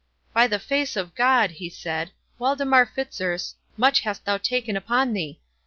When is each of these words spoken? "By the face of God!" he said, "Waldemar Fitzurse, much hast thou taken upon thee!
"By 0.33 0.47
the 0.47 0.57
face 0.57 0.95
of 0.95 1.13
God!" 1.13 1.51
he 1.51 1.69
said, 1.69 2.09
"Waldemar 2.39 2.87
Fitzurse, 2.87 3.53
much 3.77 3.99
hast 3.99 4.25
thou 4.25 4.39
taken 4.39 4.75
upon 4.75 5.13
thee! 5.13 5.39